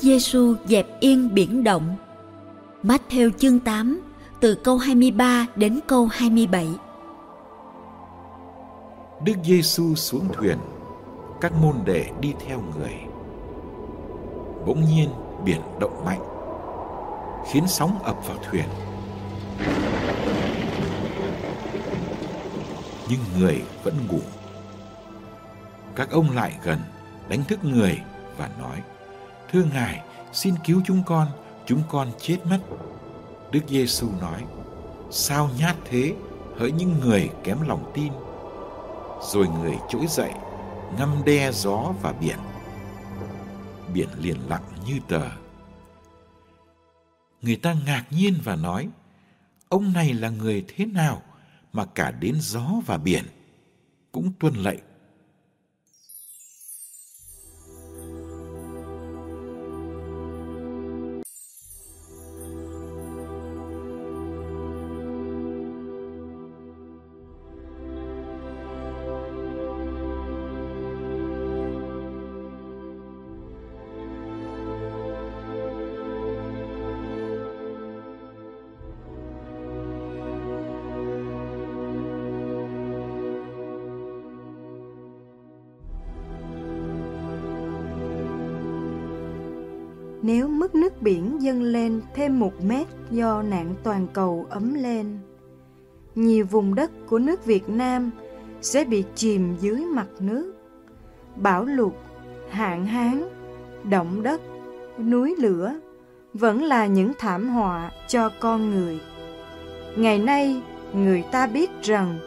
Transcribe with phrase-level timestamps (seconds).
[0.00, 1.96] Giêsu dẹp yên biển động.
[2.82, 4.00] Matthew chương 8
[4.40, 6.68] từ câu 23 đến câu 27.
[9.24, 10.58] Đức Giêsu xuống thuyền,
[11.40, 12.94] các môn đệ đi theo người.
[14.66, 15.10] Bỗng nhiên
[15.44, 16.22] biển động mạnh,
[17.50, 18.68] khiến sóng ập vào thuyền.
[23.08, 24.20] Nhưng người vẫn ngủ.
[25.94, 26.78] Các ông lại gần,
[27.28, 28.00] đánh thức người
[28.36, 28.82] và nói:
[29.52, 30.02] Thưa Ngài,
[30.32, 31.28] xin cứu chúng con,
[31.66, 32.58] chúng con chết mất.
[33.52, 34.44] Đức Giêsu nói,
[35.10, 36.14] sao nhát thế,
[36.56, 38.12] hỡi những người kém lòng tin.
[39.22, 40.32] Rồi người trỗi dậy,
[40.98, 42.38] ngâm đe gió và biển.
[43.94, 45.22] Biển liền lặng như tờ.
[47.42, 48.88] Người ta ngạc nhiên và nói,
[49.68, 51.22] ông này là người thế nào
[51.72, 53.24] mà cả đến gió và biển
[54.12, 54.80] cũng tuân lệnh
[90.30, 95.18] nếu mức nước biển dâng lên thêm một mét do nạn toàn cầu ấm lên.
[96.14, 98.10] Nhiều vùng đất của nước Việt Nam
[98.60, 100.52] sẽ bị chìm dưới mặt nước.
[101.36, 101.92] Bão lụt,
[102.50, 103.28] hạn hán,
[103.84, 104.40] động đất,
[104.98, 105.74] núi lửa
[106.34, 109.00] vẫn là những thảm họa cho con người.
[109.96, 110.62] Ngày nay,
[110.92, 112.18] người ta biết rằng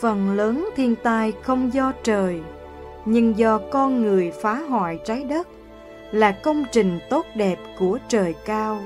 [0.00, 2.40] phần lớn thiên tai không do trời,
[3.04, 5.48] nhưng do con người phá hoại trái đất
[6.12, 8.82] là công trình tốt đẹp của trời cao.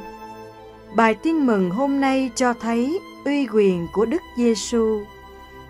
[0.97, 5.05] Bài tin mừng hôm nay cho thấy uy quyền của Đức Giêsu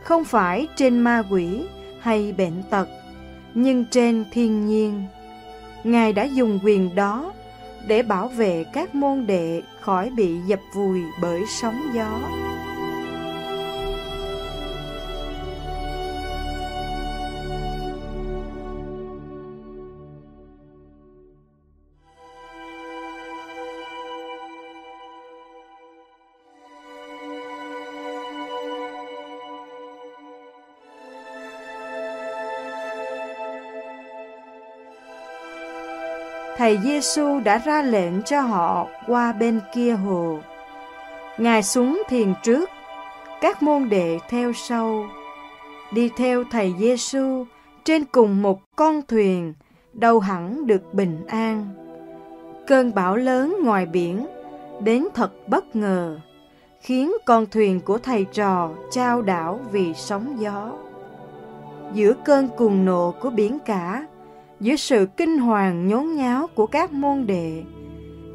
[0.02, 1.64] không phải trên ma quỷ
[2.00, 2.88] hay bệnh tật,
[3.54, 5.04] nhưng trên thiên nhiên.
[5.84, 7.32] Ngài đã dùng quyền đó
[7.86, 12.20] để bảo vệ các môn đệ khỏi bị dập vùi bởi sóng gió.
[36.62, 40.38] Thầy Giêsu đã ra lệnh cho họ qua bên kia hồ.
[41.38, 42.70] Ngài xuống thiền trước,
[43.40, 45.06] các môn đệ theo sau.
[45.92, 47.44] Đi theo thầy Giêsu
[47.84, 49.54] trên cùng một con thuyền,
[49.92, 51.68] đâu hẳn được bình an.
[52.66, 54.26] Cơn bão lớn ngoài biển
[54.80, 56.18] đến thật bất ngờ,
[56.80, 60.72] khiến con thuyền của thầy trò trao đảo vì sóng gió.
[61.94, 64.06] Giữa cơn cuồng nộ của biển cả,
[64.62, 67.62] dưới sự kinh hoàng nhốn nháo của các môn đệ,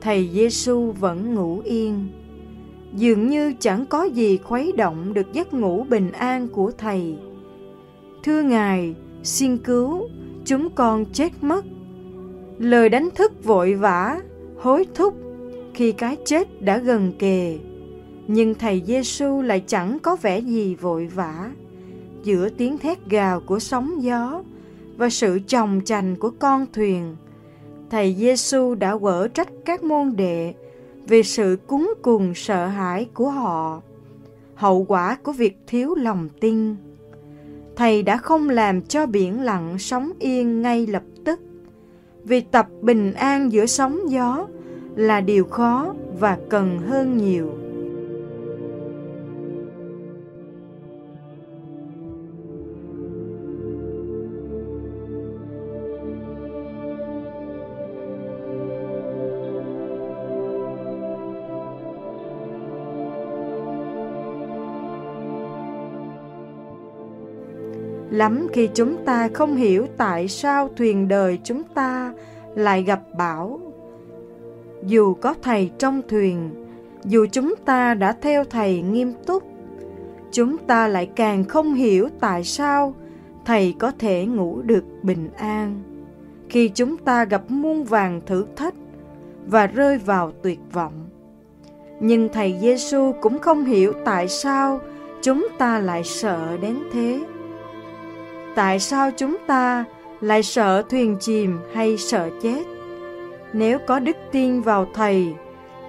[0.02, 2.08] thầy Giêsu vẫn ngủ yên.
[2.94, 7.18] Dường như chẳng có gì khuấy động được giấc ngủ bình an của thầy.
[8.24, 10.10] Thưa Ngài, xin cứu,
[10.46, 11.66] chúng con chết mất.
[12.58, 14.22] Lời đánh thức vội vã,
[14.58, 15.14] hối thúc
[15.74, 17.60] khi cái chết đã gần kề.
[18.28, 21.52] Nhưng thầy Giêsu lại chẳng có vẻ gì vội vã.
[22.24, 24.44] Giữa tiếng thét gào của sóng gió,
[24.98, 27.16] và sự chồng chành của con thuyền,
[27.90, 30.54] Thầy Giêsu đã quở trách các môn đệ
[31.08, 33.82] vì sự cúng cùng sợ hãi của họ,
[34.56, 36.76] hậu quả của việc thiếu lòng tin.
[37.76, 41.40] Thầy đã không làm cho biển lặng sóng yên ngay lập tức.
[42.24, 44.48] Vì tập bình an giữa sóng gió
[44.96, 47.67] là điều khó và cần hơn nhiều.
[68.10, 72.14] Lắm khi chúng ta không hiểu tại sao thuyền đời chúng ta
[72.56, 73.60] lại gặp bão.
[74.84, 76.50] Dù có thầy trong thuyền,
[77.06, 79.44] dù chúng ta đã theo thầy nghiêm túc,
[80.32, 82.94] chúng ta lại càng không hiểu tại sao
[83.46, 85.84] thầy có thể ngủ được bình an
[86.50, 88.74] khi chúng ta gặp muôn vàng thử thách
[89.48, 91.10] và rơi vào tuyệt vọng.
[92.00, 94.80] Nhưng thầy Giêsu cũng không hiểu tại sao
[95.22, 97.20] chúng ta lại sợ đến thế
[98.58, 99.86] tại sao chúng ta
[100.22, 102.64] lại sợ thuyền chìm hay sợ chết?
[103.54, 105.34] Nếu có đức tin vào Thầy,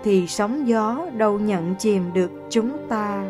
[0.04, 3.24] thì sóng gió đâu nhận chìm được chúng ta.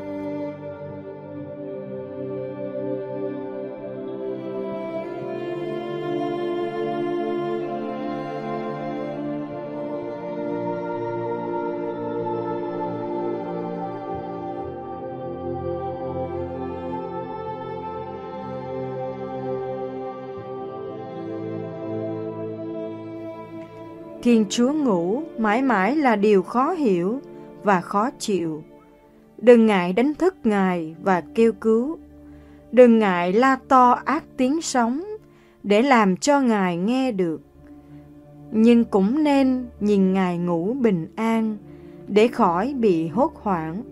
[24.23, 27.21] Thiên Chúa ngủ mãi mãi là điều khó hiểu
[27.63, 28.63] và khó chịu.
[29.39, 31.99] Đừng ngại đánh thức Ngài và kêu cứu.
[32.73, 35.03] Đừng ngại la to ác tiếng sóng
[35.63, 37.41] để làm cho Ngài nghe được.
[38.53, 41.57] Nhưng cũng nên nhìn Ngài ngủ bình an
[42.09, 43.83] để khỏi bị hốt hoảng.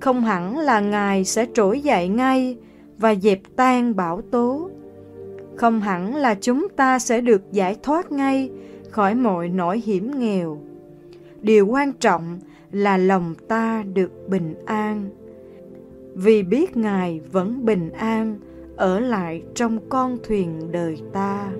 [0.00, 2.56] Không hẳn là Ngài sẽ trỗi dậy ngay
[2.98, 4.70] và dẹp tan bão tố.
[5.56, 8.50] Không hẳn là chúng ta sẽ được giải thoát ngay
[8.90, 10.58] khỏi mọi nỗi hiểm nghèo.
[11.42, 12.38] Điều quan trọng
[12.72, 15.08] là lòng ta được bình an.
[16.14, 18.38] Vì biết Ngài vẫn bình an
[18.76, 21.50] ở lại trong con thuyền đời ta.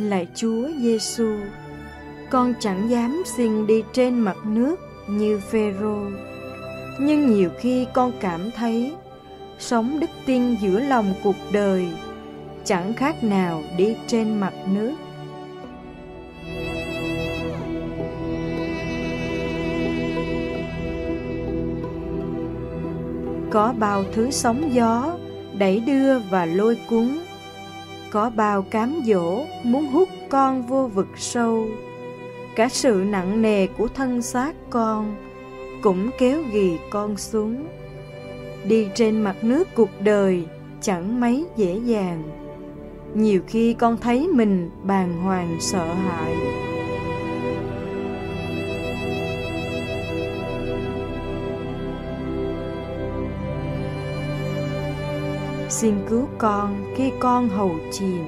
[0.00, 1.36] Lạy Chúa Giêsu,
[2.30, 4.76] con chẳng dám xin đi trên mặt nước
[5.08, 5.96] như Phêrô,
[7.00, 8.92] nhưng nhiều khi con cảm thấy
[9.58, 11.88] sống đức tin giữa lòng cuộc đời
[12.64, 14.94] chẳng khác nào đi trên mặt nước.
[23.50, 25.18] Có bao thứ sóng gió
[25.58, 27.18] đẩy đưa và lôi cuốn
[28.10, 31.66] có bao cám dỗ muốn hút con vô vực sâu.
[32.56, 35.16] Cả sự nặng nề của thân xác con
[35.82, 37.66] cũng kéo ghì con xuống.
[38.68, 40.46] Đi trên mặt nước cuộc đời
[40.80, 42.22] chẳng mấy dễ dàng.
[43.14, 46.34] Nhiều khi con thấy mình bàng hoàng sợ hãi.
[55.76, 58.24] Xin cứu con khi con hầu chìm.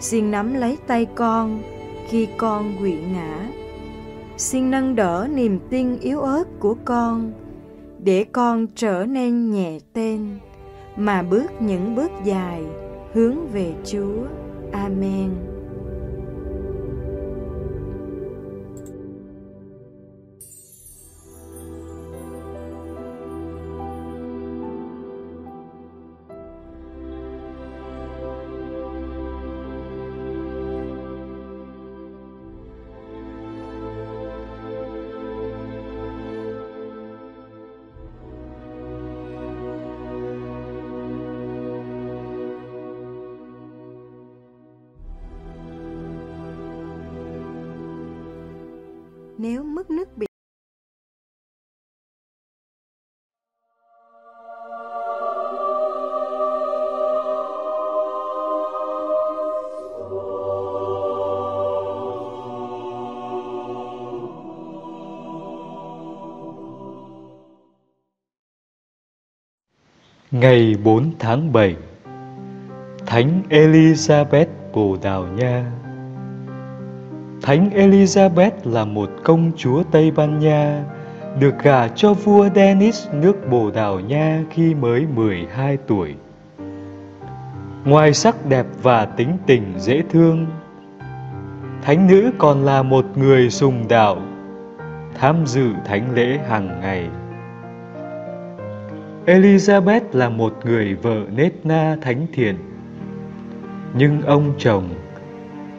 [0.00, 1.62] Xin nắm lấy tay con
[2.08, 3.48] khi con quỵ ngã.
[4.36, 7.32] Xin nâng đỡ niềm tin yếu ớt của con
[7.98, 10.38] để con trở nên nhẹ tên
[10.96, 12.62] mà bước những bước dài
[13.12, 14.22] hướng về chúa.
[14.72, 15.55] Amen.
[49.46, 50.28] nếu mức nước biển
[70.30, 71.76] Ngày 4 tháng 7
[73.06, 75.85] Thánh Elizabeth Bồ Đào Nha
[77.46, 80.84] Thánh Elizabeth là một công chúa Tây Ban Nha
[81.40, 86.14] được gả cho vua Denis nước Bồ Đào Nha khi mới 12 tuổi.
[87.84, 90.46] Ngoài sắc đẹp và tính tình dễ thương,
[91.82, 94.22] thánh nữ còn là một người sùng đạo,
[95.14, 97.08] tham dự thánh lễ hàng ngày.
[99.26, 102.56] Elizabeth là một người vợ nết na thánh thiện,
[103.94, 104.88] nhưng ông chồng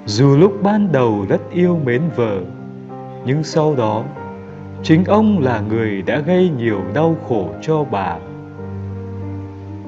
[0.07, 2.41] dù lúc ban đầu rất yêu mến vợ,
[3.25, 4.03] nhưng sau đó
[4.83, 8.17] chính ông là người đã gây nhiều đau khổ cho bà.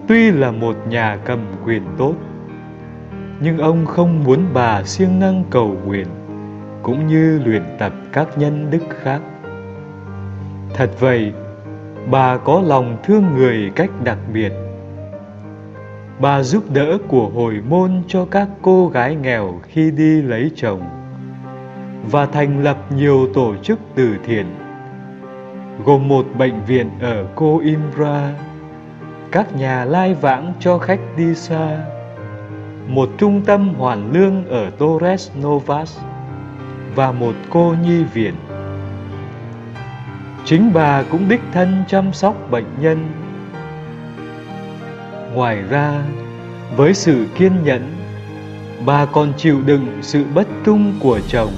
[0.07, 2.13] Tuy là một nhà cầm quyền tốt,
[3.41, 6.07] nhưng ông không muốn bà siêng năng cầu nguyện
[6.83, 9.21] cũng như luyện tập các nhân đức khác.
[10.73, 11.33] Thật vậy,
[12.11, 14.53] bà có lòng thương người cách đặc biệt
[16.19, 20.81] bà giúp đỡ của hồi môn cho các cô gái nghèo khi đi lấy chồng
[22.11, 24.55] và thành lập nhiều tổ chức từ thiện
[25.85, 28.33] gồm một bệnh viện ở Coimbra,
[29.31, 31.85] các nhà lai vãng cho khách đi xa,
[32.87, 35.99] một trung tâm hoàn lương ở Torres Novas
[36.95, 38.33] và một cô nhi viện.
[40.45, 42.97] Chính bà cũng đích thân chăm sóc bệnh nhân
[45.33, 46.03] Ngoài ra,
[46.75, 47.95] với sự kiên nhẫn,
[48.85, 51.51] bà còn chịu đựng sự bất trung của chồng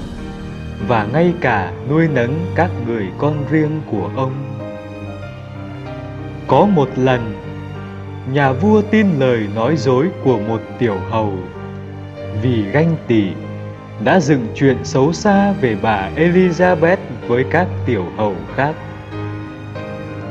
[0.88, 4.34] và ngay cả nuôi nấng các người con riêng của ông.
[6.48, 7.34] Có một lần,
[8.34, 11.34] nhà vua tin lời nói dối của một tiểu hầu
[12.42, 13.24] vì ganh tị
[14.04, 16.98] đã dựng chuyện xấu xa về bà Elizabeth
[17.28, 18.76] với các tiểu hầu khác.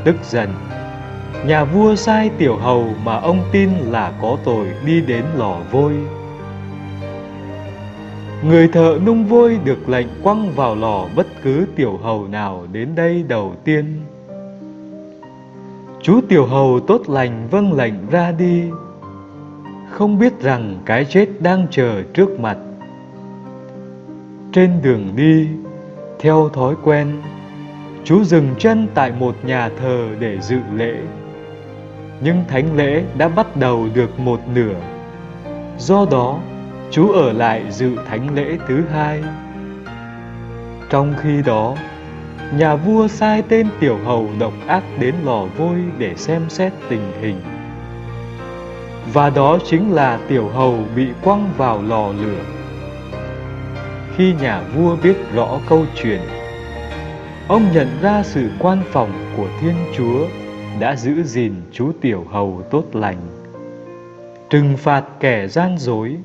[0.04, 0.48] Tức giận,
[1.46, 5.92] nhà vua sai tiểu hầu mà ông tin là có tội đi đến lò vôi.
[8.44, 12.94] Người thợ nung vôi được lệnh quăng vào lò bất cứ tiểu hầu nào đến
[12.94, 14.02] đây đầu tiên.
[16.02, 18.62] Chú tiểu hầu tốt lành vâng lệnh ra đi.
[19.90, 22.56] Không biết rằng cái chết đang chờ trước mặt.
[24.52, 25.48] Trên đường đi,
[26.18, 27.22] theo thói quen,
[28.04, 30.94] chú dừng chân tại một nhà thờ để dự lễ
[32.20, 34.74] nhưng thánh lễ đã bắt đầu được một nửa.
[35.78, 36.38] Do đó,
[36.90, 39.22] chú ở lại dự thánh lễ thứ hai.
[40.90, 41.76] Trong khi đó,
[42.56, 47.12] nhà vua sai tên tiểu hầu độc ác đến lò vôi để xem xét tình
[47.20, 47.40] hình.
[49.12, 52.42] Và đó chính là tiểu hầu bị quăng vào lò lửa.
[54.16, 56.20] Khi nhà vua biết rõ câu chuyện,
[57.48, 60.26] ông nhận ra sự quan phòng của Thiên Chúa
[60.80, 63.40] đã giữ gìn chú tiểu hầu tốt lành
[64.50, 66.16] trừng phạt kẻ gian dối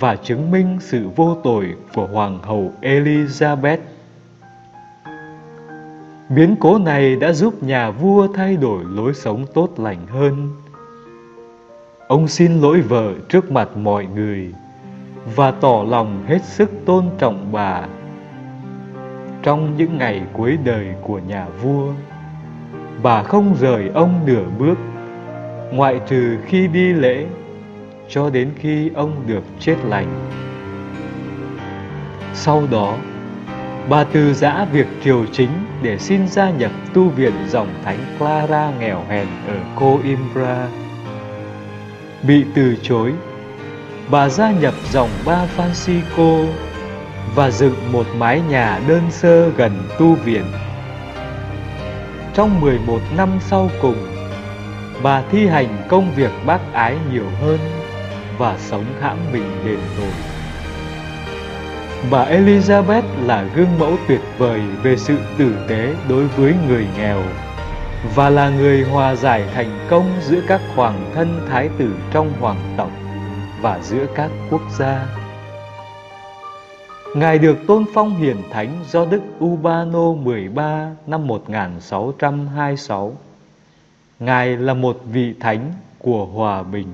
[0.00, 3.78] và chứng minh sự vô tội của hoàng hậu Elizabeth.
[6.28, 10.48] Biến cố này đã giúp nhà vua thay đổi lối sống tốt lành hơn.
[12.08, 14.54] Ông xin lỗi vợ trước mặt mọi người
[15.36, 17.82] và tỏ lòng hết sức tôn trọng bà.
[19.42, 21.92] Trong những ngày cuối đời của nhà vua,
[23.02, 24.78] bà không rời ông nửa bước.
[25.72, 27.26] Ngoại trừ khi đi lễ
[28.08, 30.30] cho đến khi ông được chết lành.
[32.34, 32.96] Sau đó
[33.88, 35.50] bà từ giã việc triều chính
[35.82, 40.68] để xin gia nhập tu viện dòng thánh Clara nghèo hèn ở Coimbra.
[42.22, 43.12] Bị từ chối,
[44.10, 46.46] bà gia nhập dòng ba Francisco
[47.34, 50.44] và dựng một mái nhà đơn sơ gần tu viện
[52.38, 53.96] trong 11 năm sau cùng,
[55.02, 57.58] bà thi hành công việc bác ái nhiều hơn
[58.38, 60.12] và sống hãm mình đền tội.
[62.10, 67.22] Bà Elizabeth là gương mẫu tuyệt vời về sự tử tế đối với người nghèo
[68.14, 72.74] và là người hòa giải thành công giữa các hoàng thân thái tử trong hoàng
[72.76, 72.90] tộc
[73.60, 75.06] và giữa các quốc gia.
[77.14, 83.16] Ngài được tôn phong hiển thánh do Đức Ubano 13 năm 1626.
[84.18, 86.86] Ngài là một vị thánh của hòa bình.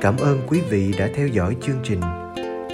[0.00, 2.00] Cảm ơn quý vị đã theo dõi chương trình